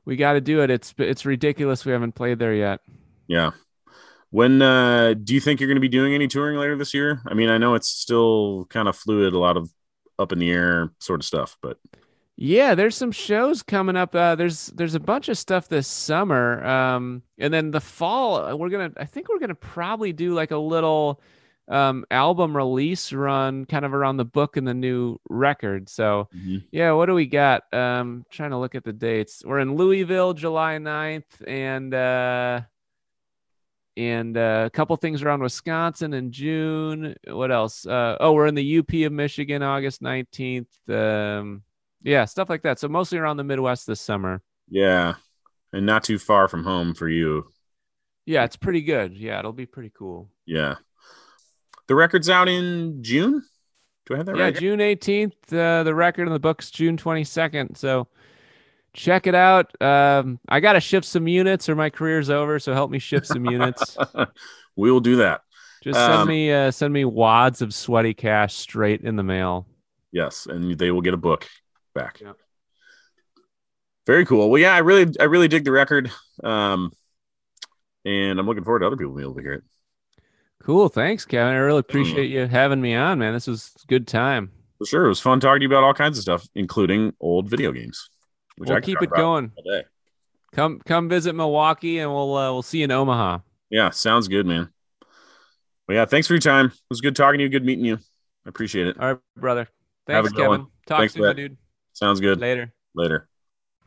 [0.05, 0.71] we got to do it.
[0.71, 2.81] It's it's ridiculous we haven't played there yet.
[3.27, 3.53] Yeah.
[4.31, 7.21] When uh, do you think you're going to be doing any touring later this year?
[7.27, 9.71] I mean, I know it's still kind of fluid, a lot of
[10.19, 11.79] up in the air sort of stuff, but
[12.37, 14.15] yeah, there's some shows coming up.
[14.15, 18.71] Uh, there's there's a bunch of stuff this summer, um, and then the fall we're
[18.71, 18.93] gonna.
[18.97, 21.21] I think we're gonna probably do like a little
[21.69, 25.89] um, album release run kind of around the book and the new record.
[25.89, 26.59] So, mm-hmm.
[26.71, 27.63] yeah, what do we got?
[27.73, 29.43] Um, trying to look at the dates.
[29.45, 32.61] We're in Louisville, July 9th, and uh,
[33.97, 37.15] and uh, a couple things around Wisconsin in June.
[37.27, 37.87] What else?
[37.87, 40.89] Uh, oh, we're in the UP of Michigan, August 19th.
[40.89, 41.63] Um,
[42.03, 42.79] yeah, stuff like that.
[42.79, 44.43] So mostly around the Midwest this summer.
[44.69, 45.15] Yeah,
[45.73, 47.47] and not too far from home for you.
[48.27, 49.17] Yeah, it's pretty good.
[49.17, 50.31] Yeah, it'll be pretty cool.
[50.47, 50.77] Yeah.
[51.89, 53.43] The record's out in June.
[54.07, 54.55] Do I have that yeah, right?
[54.55, 55.53] Yeah, June 18th.
[55.53, 57.77] Uh, the record in the book's June 22nd.
[57.77, 58.09] So
[58.93, 59.73] check it out.
[59.83, 62.59] Um, I got to shift some units or my career's over.
[62.59, 63.97] So help me shift some units.
[64.77, 65.43] we will do that.
[65.83, 69.67] Just send um, me uh, send me wads of sweaty cash straight in the mail.
[70.13, 71.49] Yes, and they will get a book
[71.95, 72.21] back.
[72.21, 72.33] Yeah.
[74.07, 74.51] Very cool.
[74.51, 76.11] Well, yeah, I really I really dig the record.
[76.43, 76.93] Um,
[78.05, 79.65] and I'm looking forward to other people being able to hear it.
[80.63, 80.89] Cool.
[80.89, 81.55] Thanks, Kevin.
[81.55, 83.33] I really appreciate you having me on, man.
[83.33, 84.51] This was a good time.
[84.79, 85.05] For sure.
[85.07, 88.11] It was fun talking to you about all kinds of stuff, including old video games.
[88.57, 89.53] Which we'll I keep it going.
[90.53, 93.39] Come come visit Milwaukee and we'll uh, we'll see you in Omaha.
[93.71, 94.69] Yeah, sounds good, man.
[95.89, 96.67] Well, yeah, thanks for your time.
[96.67, 97.49] It was good talking to you.
[97.49, 97.99] Good meeting you.
[98.45, 99.01] I appreciate it.
[99.01, 99.69] All right, brother.
[100.07, 100.47] Thanks, Kevin.
[100.47, 100.67] Going.
[100.87, 101.57] Talk thanks, soon, dude.
[101.93, 102.41] Sounds good.
[102.41, 102.73] Later.
[102.95, 103.29] Later.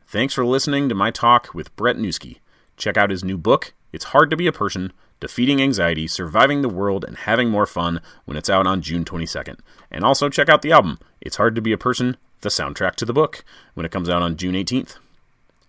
[0.06, 2.38] Thanks for listening to my talk with Brett Newski.
[2.76, 6.68] Check out his new book, It's Hard to Be a Person Defeating Anxiety, Surviving the
[6.68, 9.58] World, and Having More Fun when it's out on June 22nd.
[9.90, 13.06] And also check out the album, It's Hard to Be a Person, the soundtrack to
[13.06, 13.42] the book,
[13.74, 14.96] when it comes out on June 18th.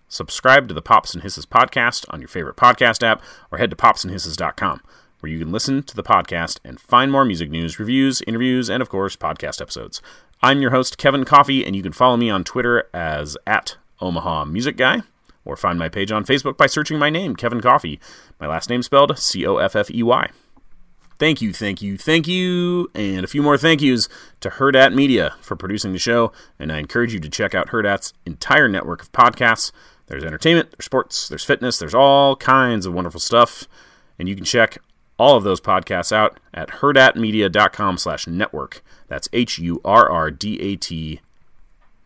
[0.09, 3.21] Subscribe to the Pops and Hisses podcast on your favorite podcast app
[3.51, 4.81] or head to popsandhisses.com
[5.19, 8.81] where you can listen to the podcast and find more music news, reviews, interviews, and
[8.81, 10.01] of course, podcast episodes.
[10.41, 14.45] I'm your host, Kevin Coffey, and you can follow me on Twitter as at Omaha
[14.45, 15.01] Music Guy
[15.43, 17.99] or find my page on Facebook by searching my name, Kevin Coffey.
[18.39, 20.29] My last name spelled C O F F E Y.
[21.17, 24.07] Thank you, thank you, thank you, and a few more thank yous
[24.41, 28.13] to Hurrdat Media for producing the show, and I encourage you to check out Hurrdat's
[28.23, 29.71] entire network of podcasts.
[30.05, 33.67] There's entertainment, there's sports, there's fitness, there's all kinds of wonderful stuff.
[34.19, 34.77] And you can check
[35.17, 38.83] all of those podcasts out at hurrdatmedia.com slash network.
[39.07, 41.21] That's H-U-R-R-D-A-T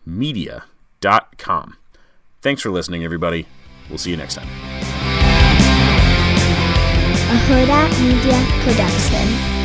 [0.06, 1.78] media.com.
[2.42, 3.46] Thanks for listening, everybody.
[3.90, 4.48] We'll see you next time.
[7.30, 9.61] A Hurrdat Media Production.